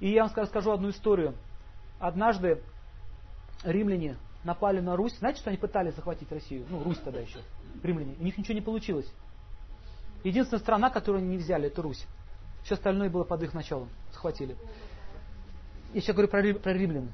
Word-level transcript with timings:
И 0.00 0.10
я 0.10 0.24
вам 0.24 0.32
расскажу 0.34 0.72
одну 0.72 0.90
историю. 0.90 1.34
Однажды 1.98 2.62
римляне 3.62 4.16
напали 4.44 4.80
на 4.80 4.96
Русь. 4.96 5.16
Знаете, 5.18 5.40
что 5.40 5.50
они 5.50 5.58
пытались 5.58 5.94
захватить 5.94 6.30
Россию? 6.30 6.66
Ну, 6.68 6.82
Русь 6.82 6.98
тогда 6.98 7.20
еще. 7.20 7.38
Римляне. 7.82 8.14
У 8.18 8.24
них 8.24 8.36
ничего 8.36 8.54
не 8.54 8.60
получилось. 8.60 9.10
Единственная 10.22 10.60
страна, 10.60 10.90
которую 10.90 11.22
они 11.22 11.36
не 11.36 11.38
взяли, 11.38 11.68
это 11.68 11.82
Русь. 11.82 12.04
Все 12.64 12.74
остальное 12.74 13.10
было 13.10 13.24
под 13.24 13.42
их 13.42 13.52
началом. 13.54 13.88
Схватили. 14.12 14.56
Я 15.92 16.00
сейчас 16.00 16.16
говорю 16.16 16.30
про, 16.30 16.42
про 16.54 16.72
римлян. 16.72 17.12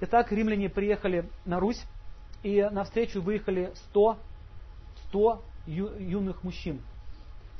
Итак, 0.00 0.30
римляне 0.32 0.68
приехали 0.68 1.28
на 1.44 1.58
Русь, 1.60 1.82
и 2.42 2.62
навстречу 2.70 3.22
выехали 3.22 3.72
100, 3.90 4.18
100 5.08 5.42
ю, 5.66 5.98
юных 5.98 6.44
мужчин. 6.44 6.80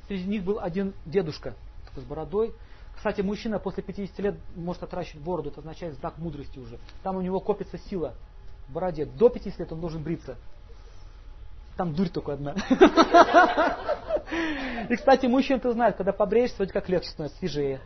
Среди 0.06 0.28
них 0.28 0.44
был 0.44 0.60
один 0.60 0.94
дедушка 1.06 1.54
с 1.96 2.02
бородой. 2.02 2.52
Кстати, 2.96 3.20
мужчина 3.20 3.58
после 3.58 3.82
50 3.82 4.18
лет 4.20 4.36
может 4.54 4.82
отращивать 4.82 5.22
бороду, 5.22 5.50
это 5.50 5.60
означает 5.60 5.94
знак 5.94 6.18
мудрости 6.18 6.58
уже. 6.58 6.78
Там 7.02 7.16
у 7.16 7.20
него 7.20 7.40
копится 7.40 7.78
сила 7.78 8.14
в 8.68 8.72
бороде. 8.72 9.04
До 9.04 9.28
50 9.28 9.58
лет 9.60 9.72
он 9.72 9.80
должен 9.80 10.02
бриться. 10.02 10.36
Там 11.76 11.94
дурь 11.94 12.08
только 12.08 12.32
одна. 12.32 12.54
И, 14.88 14.96
кстати, 14.96 15.26
мужчин 15.26 15.60
ты 15.60 15.70
знаешь, 15.72 15.94
когда 15.96 16.12
побреешься, 16.12 16.56
вроде 16.56 16.72
как 16.72 16.88
легче 16.88 17.10
становится, 17.10 17.38
свежее. 17.38 17.80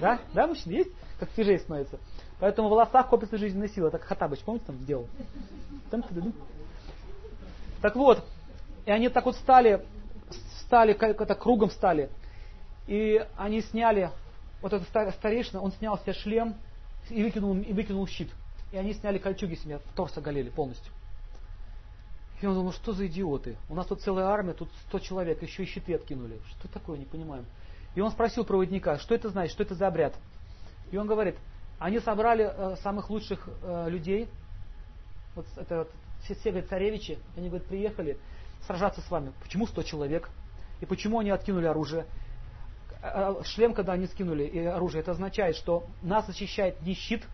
Да? 0.00 0.20
Да, 0.34 0.46
мужчина 0.46 0.74
есть? 0.74 0.90
Как 1.18 1.30
свежее 1.30 1.58
становится. 1.58 1.98
Поэтому 2.38 2.68
в 2.68 2.70
волосах 2.70 3.08
копится 3.08 3.38
жизненная 3.38 3.68
сила. 3.68 3.90
Так 3.90 4.02
Хатабыч, 4.02 4.40
помните, 4.40 4.66
там 4.66 4.76
сделал? 4.76 5.08
Так 7.80 7.96
вот, 7.96 8.24
и 8.84 8.90
они 8.90 9.08
так 9.08 9.24
вот 9.24 9.36
стали, 9.36 9.84
стали, 10.60 10.92
как-то 10.92 11.34
кругом 11.34 11.70
стали. 11.70 12.10
И 12.86 13.24
они 13.36 13.62
сняли, 13.62 14.10
вот 14.62 14.72
этот 14.72 14.88
старейшина, 15.14 15.60
он 15.60 15.72
снял 15.72 15.98
себе 15.98 16.12
шлем 16.12 16.54
и 17.08 17.22
выкинул, 17.22 17.56
и 17.56 17.72
выкинул 17.72 18.06
щит. 18.06 18.30
И 18.72 18.76
они 18.76 18.92
сняли 18.94 19.18
кольчуги 19.18 19.54
себе, 19.54 19.78
в 19.78 19.92
торс 19.94 20.16
оголели 20.16 20.50
полностью. 20.50 20.92
И 22.40 22.46
он 22.46 22.54
думал, 22.54 22.68
ну 22.68 22.72
что 22.72 22.92
за 22.92 23.06
идиоты? 23.06 23.56
У 23.68 23.74
нас 23.74 23.86
тут 23.86 24.00
целая 24.00 24.26
армия, 24.26 24.54
тут 24.54 24.70
100 24.88 24.98
человек, 25.00 25.42
еще 25.42 25.62
и 25.62 25.66
щиты 25.66 25.94
откинули. 25.94 26.40
Что 26.50 26.68
такое, 26.68 26.98
не 26.98 27.04
понимаем. 27.04 27.44
И 27.94 28.00
он 28.00 28.10
спросил 28.10 28.44
проводника, 28.44 28.98
что 28.98 29.14
это 29.14 29.28
значит, 29.28 29.52
что 29.52 29.62
это 29.62 29.74
за 29.74 29.88
обряд? 29.88 30.14
И 30.90 30.96
он 30.96 31.06
говорит, 31.06 31.36
они 31.78 31.98
собрали 31.98 32.44
э, 32.44 32.76
самых 32.76 33.10
лучших 33.10 33.48
э, 33.62 33.90
людей, 33.90 34.28
вот 35.34 35.46
это 35.56 35.78
вот, 35.78 35.90
все, 36.24 36.34
все 36.34 36.50
говорят, 36.50 36.70
царевичи, 36.70 37.18
они 37.36 37.48
говорят, 37.48 37.66
приехали 37.66 38.18
сражаться 38.66 39.00
с 39.00 39.10
вами. 39.10 39.32
Почему 39.42 39.66
100 39.66 39.82
человек? 39.82 40.30
И 40.80 40.86
почему 40.86 41.18
они 41.18 41.30
откинули 41.30 41.66
оружие? 41.66 42.06
Э, 43.02 43.34
э, 43.40 43.44
шлем, 43.44 43.72
когда 43.72 43.94
они 43.94 44.06
скинули 44.06 44.44
и 44.44 44.58
оружие, 44.64 45.00
это 45.00 45.12
означает, 45.12 45.56
что 45.56 45.84
нас 46.02 46.26
защищает 46.26 46.80
не 46.82 46.94
щит, 46.94 47.26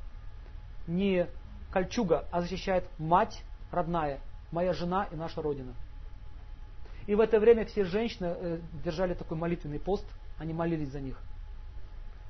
не 0.86 1.27
кольчуга, 1.73 2.27
а 2.31 2.41
защищает 2.41 2.84
мать 2.98 3.42
родная, 3.73 4.20
моя 4.53 4.73
жена 4.73 5.08
и 5.11 5.17
наша 5.17 5.42
Родина. 5.42 5.75
И 7.06 7.14
в 7.14 7.20
это 7.20 7.41
время 7.41 7.64
все 7.67 7.84
женщины 7.84 8.27
э, 8.27 8.61
держали 8.84 9.14
такой 9.14 9.36
молитвенный 9.36 9.81
пост, 9.81 10.05
они 10.39 10.53
молились 10.53 10.91
за 10.91 11.00
них. 11.00 11.19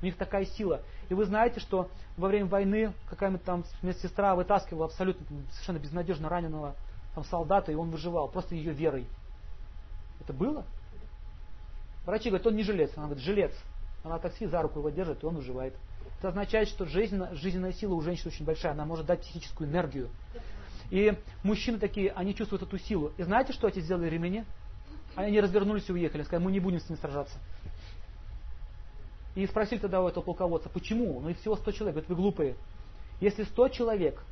У 0.00 0.04
них 0.04 0.16
такая 0.16 0.44
сила. 0.44 0.82
И 1.08 1.14
вы 1.14 1.24
знаете, 1.24 1.60
что 1.60 1.90
во 2.16 2.28
время 2.28 2.46
войны 2.46 2.92
какая-нибудь 3.08 3.44
там 3.44 3.64
медсестра 3.82 4.34
вытаскивала 4.34 4.86
абсолютно 4.86 5.26
совершенно 5.52 5.78
безнадежно 5.78 6.28
раненого 6.28 6.74
там, 7.14 7.24
солдата, 7.24 7.72
и 7.72 7.74
он 7.74 7.90
выживал 7.90 8.28
просто 8.28 8.54
ее 8.54 8.72
верой. 8.72 9.06
Это 10.20 10.32
было? 10.32 10.64
Врачи 12.06 12.30
говорят, 12.30 12.46
он 12.46 12.56
не 12.56 12.62
жилец. 12.62 12.92
Она 12.96 13.06
говорит, 13.06 13.24
жилец. 13.24 13.52
Она 14.04 14.18
такси 14.18 14.46
за 14.46 14.62
руку 14.62 14.78
его 14.78 14.90
держит, 14.90 15.22
и 15.22 15.26
он 15.26 15.36
выживает. 15.36 15.74
Это 16.18 16.28
означает, 16.28 16.68
что 16.68 16.86
жизненная, 16.86 17.34
жизненная 17.34 17.72
сила 17.72 17.94
у 17.94 18.00
женщины 18.00 18.28
очень 18.28 18.46
большая, 18.46 18.72
она 18.72 18.84
может 18.84 19.04
дать 19.04 19.20
психическую 19.20 19.68
энергию. 19.68 20.08
И 20.90 21.12
мужчины 21.42 21.78
такие, 21.78 22.12
они 22.12 22.34
чувствуют 22.34 22.62
эту 22.62 22.78
силу. 22.78 23.12
И 23.16 23.22
знаете, 23.24 23.52
что 23.52 23.66
эти 23.66 23.80
сделали 23.80 24.08
римляне? 24.08 24.46
Они 25.16 25.40
развернулись 25.40 25.88
и 25.88 25.92
уехали, 25.92 26.22
сказали, 26.22 26.44
мы 26.44 26.52
не 26.52 26.60
будем 26.60 26.78
с 26.78 26.88
ними 26.88 26.98
сражаться. 26.98 27.38
И 29.34 29.46
спросили 29.46 29.80
тогда 29.80 30.00
у 30.00 30.08
этого 30.08 30.22
полководца, 30.22 30.68
почему? 30.68 31.20
Ну 31.20 31.30
и 31.30 31.34
всего 31.34 31.56
100 31.56 31.72
человек. 31.72 31.94
Говорит, 31.94 32.08
вы 32.08 32.16
глупые. 32.16 32.56
Если 33.20 33.42
100 33.42 33.68
человек 33.70 34.22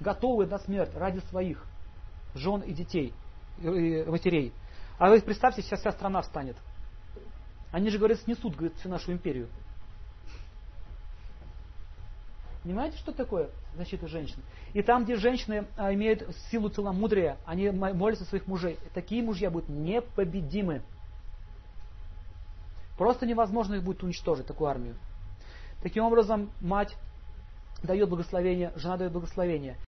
готовы 0.00 0.46
на 0.46 0.58
смерть 0.58 0.94
ради 0.94 1.18
своих 1.30 1.64
жен 2.34 2.60
и 2.60 2.72
детей, 2.72 3.12
и 3.60 4.04
матерей, 4.06 4.52
а 4.98 5.10
вы 5.10 5.20
представьте, 5.20 5.62
сейчас 5.62 5.80
вся 5.80 5.92
страна 5.92 6.22
встанет. 6.22 6.56
Они 7.74 7.90
же, 7.90 7.98
говорят, 7.98 8.20
снесут 8.20 8.54
говорит, 8.54 8.78
всю 8.78 8.88
нашу 8.88 9.10
империю. 9.10 9.48
Понимаете, 12.62 12.96
что 12.98 13.10
такое 13.10 13.50
защита 13.74 14.06
женщин? 14.06 14.36
И 14.74 14.82
там, 14.82 15.02
где 15.02 15.16
женщины 15.16 15.66
а, 15.76 15.92
имеют 15.92 16.24
силу 16.52 16.68
целомудрия, 16.68 17.36
они 17.44 17.70
молятся 17.70 18.24
своих 18.26 18.46
мужей. 18.46 18.78
Такие 18.94 19.24
мужья 19.24 19.50
будут 19.50 19.68
непобедимы. 19.68 20.82
Просто 22.96 23.26
невозможно 23.26 23.74
их 23.74 23.82
будет 23.82 24.04
уничтожить, 24.04 24.46
такую 24.46 24.70
армию. 24.70 24.94
Таким 25.82 26.04
образом, 26.04 26.52
мать 26.60 26.96
дает 27.82 28.08
благословение, 28.08 28.72
жена 28.76 28.98
дает 28.98 29.10
благословение. 29.10 29.78